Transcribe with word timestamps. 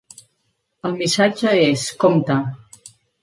El 0.89 0.95
missatge 1.01 1.53
és 1.67 1.85
"Compte". 2.05 2.39